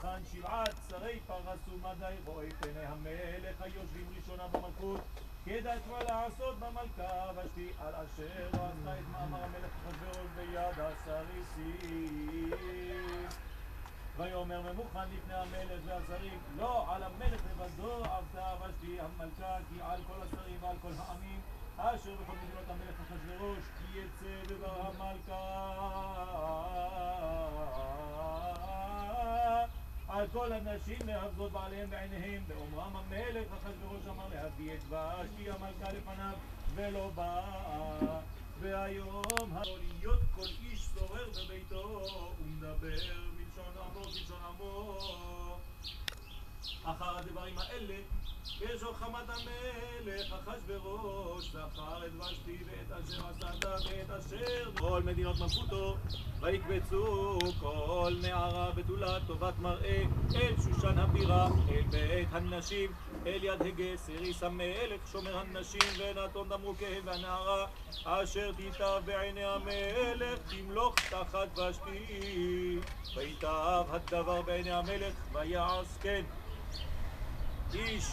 ובתוכן 0.00 0.24
שבעת 0.32 0.74
שרי 0.88 1.20
פרס 1.26 1.68
ומדי 1.68 2.14
רואי 2.26 2.50
פני 2.50 2.84
המלך 2.84 3.60
היושבים 3.60 4.06
ראשונה 4.16 4.48
במלכות. 4.48 5.00
כדאי 5.44 5.78
כבר 5.84 5.98
לעשות 5.98 6.58
במלכה 6.58 7.30
ושתי 7.36 7.68
על 7.78 7.94
אשר 7.94 8.46
עשתה 8.46 8.98
את 8.98 9.04
מאמר 9.12 9.44
המלך 9.44 9.70
אחשוורוש 9.88 10.30
ביד 10.36 10.80
הסריסים. 10.80 12.20
ויאמר 14.16 14.72
ממוכן 14.72 15.08
לפני 15.16 15.34
המלך 15.34 15.80
והשרים 15.84 16.38
לא 16.56 16.94
על 16.94 17.02
המלך 17.02 17.40
לבדו 17.50 18.04
עבדה 18.04 18.54
ושתי 18.60 19.00
המלכה 19.00 19.56
כי 19.68 19.80
על 19.82 20.00
כל 20.06 20.22
השרים 20.22 20.56
ועל 20.60 20.76
כל 20.82 20.92
העמים 20.98 21.40
אשר 21.76 22.14
בכל 22.14 22.32
מדינות 22.32 22.64
המלך 22.68 22.94
אחשוורוש 23.00 23.64
כי 23.78 23.98
יצא 23.98 24.54
בבר 24.54 24.80
המלכה 24.80 25.59
על 30.20 30.26
כל 30.32 30.52
הנשים 30.52 30.98
להבזות 31.06 31.52
בעליהם 31.52 31.90
בעיניהם. 31.90 32.42
באומרם 32.48 32.96
המלך 32.96 33.46
אחשוורוש 33.52 34.06
אמר 34.08 34.28
להביא 34.28 34.74
את 34.74 34.80
ושתי 34.88 35.50
המלכה 35.50 35.92
לפניו 35.92 36.32
ולא 36.74 37.10
באה 37.14 38.20
והיום 38.60 39.52
להיות 39.78 40.20
כל 40.34 40.46
איש 40.64 40.88
שורר 40.94 41.28
בביתו 41.30 42.06
ומדבר 42.40 43.14
מלשון 43.36 43.74
עמו 43.84 44.02
כלשון 44.02 44.42
עמו. 44.48 44.98
אחר 46.84 47.18
הדברים 47.18 47.58
האלה 47.58 47.96
וזו 48.60 48.92
חמת 48.94 49.28
המלך 49.28 50.32
אחשוורוש 50.32 51.50
זכר 51.50 52.06
את 52.06 52.12
ושתי 52.18 52.58
כל 54.78 55.02
מדינות 55.02 55.36
מלכותו. 55.40 55.96
ויקבצו 56.40 57.38
כל 57.60 58.14
נערה 58.22 58.70
בתולה 58.70 59.18
טובת 59.26 59.58
מראה 59.58 60.02
אל 60.34 60.54
שושן 60.56 60.98
הבירה 60.98 61.48
אל 61.68 61.82
בית 61.90 62.28
הנשים 62.32 62.92
אל 63.26 63.44
יד 63.44 63.62
הגה 63.62 63.96
סריס 63.96 64.42
המלך 64.42 65.00
שומר 65.12 65.38
הנשים 65.38 65.80
ונתון 65.98 66.48
דמרוקיהם 66.48 67.02
והנערה 67.04 67.66
אשר 68.04 68.52
תיטב 68.52 69.02
בעיני 69.04 69.44
המלך 69.44 70.38
תמלוך 70.50 70.94
תחת 70.94 71.58
ושתי. 71.58 72.78
ויטב 73.16 73.84
הדבר 73.90 74.42
בעיני 74.42 74.72
המלך 74.72 75.14
ויעש 75.32 75.86
כן. 76.00 76.22
איש 77.74 78.04